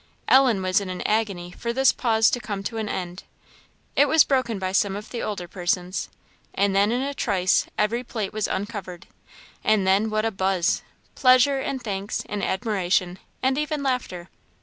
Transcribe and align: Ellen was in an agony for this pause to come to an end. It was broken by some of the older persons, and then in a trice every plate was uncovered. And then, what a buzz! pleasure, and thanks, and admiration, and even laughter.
Ellen 0.27 0.63
was 0.63 0.81
in 0.81 0.89
an 0.89 1.01
agony 1.03 1.51
for 1.51 1.71
this 1.71 1.91
pause 1.91 2.31
to 2.31 2.39
come 2.39 2.63
to 2.63 2.77
an 2.77 2.89
end. 2.89 3.21
It 3.95 4.07
was 4.07 4.23
broken 4.23 4.57
by 4.57 4.71
some 4.71 4.95
of 4.95 5.11
the 5.11 5.21
older 5.21 5.47
persons, 5.47 6.09
and 6.55 6.75
then 6.75 6.91
in 6.91 7.03
a 7.03 7.13
trice 7.13 7.67
every 7.77 8.03
plate 8.03 8.33
was 8.33 8.47
uncovered. 8.47 9.05
And 9.63 9.85
then, 9.85 10.09
what 10.09 10.25
a 10.25 10.31
buzz! 10.31 10.81
pleasure, 11.13 11.59
and 11.59 11.79
thanks, 11.83 12.23
and 12.27 12.43
admiration, 12.43 13.19
and 13.43 13.59
even 13.59 13.83
laughter. 13.83 14.29